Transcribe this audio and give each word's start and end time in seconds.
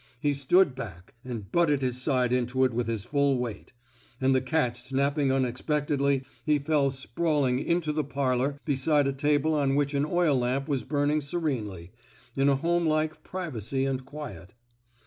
He 0.19 0.33
stood 0.33 0.73
back 0.73 1.13
and 1.23 1.51
butted 1.51 1.83
his 1.83 2.01
side 2.01 2.33
into 2.33 2.63
it 2.63 2.73
with 2.73 2.87
his 2.87 3.05
full 3.05 3.37
weight; 3.37 3.71
and 4.19 4.33
the 4.33 4.41
catch 4.41 4.81
snapping 4.81 5.31
unexpectedly, 5.31 6.23
he 6.43 6.57
fell 6.57 6.89
sprawl 6.89 7.45
ing 7.45 7.59
into 7.59 7.93
the 7.93 8.03
parlor 8.03 8.59
beside 8.65 9.05
a 9.05 9.13
table 9.13 9.53
on 9.53 9.75
which 9.75 9.93
an 9.93 10.05
oil 10.07 10.35
lamp 10.39 10.67
was 10.67 10.83
burning 10.83 11.21
serenely, 11.21 11.91
in 12.35 12.49
a 12.49 12.55
home 12.55 12.87
like 12.87 13.21
privacy 13.23 13.85
and 13.85 14.03
quiet. 14.03 14.55